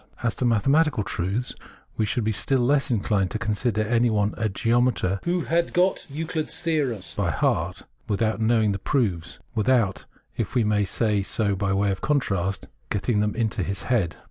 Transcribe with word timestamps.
—'As 0.23 0.33
to 0.37 0.45
mathematical 0.45 1.03
truths, 1.03 1.53
we 1.95 2.07
should 2.07 2.23
be 2.23 2.31
still 2.31 2.61
less 2.61 2.89
inclined 2.89 3.29
to 3.29 3.37
consider 3.37 3.83
anyone 3.83 4.33
a 4.35 4.49
geometer 4.49 5.19
who 5.25 5.41
had 5.41 5.73
got 5.73 6.07
Euchd's 6.11 6.59
theorems 6.59 7.13
by 7.13 7.29
heart 7.29 7.83
(auswendig) 7.83 8.09
without 8.09 8.41
know 8.41 8.61
ing 8.63 8.71
the 8.71 8.79
proofs, 8.79 9.37
without, 9.53 10.05
if 10.35 10.55
we 10.55 10.63
may 10.63 10.85
say 10.85 11.21
so 11.21 11.55
by 11.55 11.71
way 11.71 11.91
of 11.91 12.01
contrast, 12.01 12.67
getting 12.89 13.19
them 13.19 13.35
into 13.35 13.61
his 13.61 13.83
head 13.83 14.13
{inwendig). 14.15 14.19